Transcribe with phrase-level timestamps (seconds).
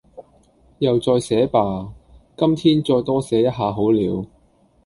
[0.79, 1.93] 又再寫吧...
[2.35, 4.25] 今天再多寫一下好了